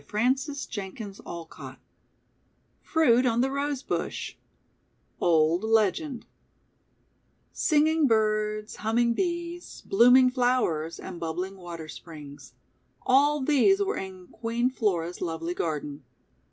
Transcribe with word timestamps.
118 0.09 0.95
THE 0.95 1.21
WONDER 1.23 1.47
GARDEN 1.47 1.77
FRUIT 2.81 3.27
ON 3.27 3.41
THE 3.41 3.51
ROSE 3.51 3.83
BUSH 3.83 4.35
Old 5.21 5.63
Legend 5.63 6.25
SINGING 7.53 8.07
birds, 8.07 8.77
humming 8.77 9.13
Bees, 9.13 9.83
blooming 9.85 10.31
flowers, 10.31 10.97
and 10.99 11.19
bubbling 11.19 11.55
water 11.57 11.87
springs, 11.87 12.53
all 13.03 13.41
these 13.41 13.79
were 13.79 13.97
in 13.97 14.25
Queen 14.29 14.71
Flora's 14.71 15.21
lovely 15.21 15.53
garden. 15.53 16.03